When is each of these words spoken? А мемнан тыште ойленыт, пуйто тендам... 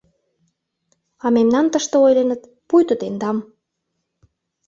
А 1.23 1.25
мемнан 1.35 1.65
тыште 1.73 1.95
ойленыт, 2.05 2.41
пуйто 2.67 2.93
тендам... 3.01 3.37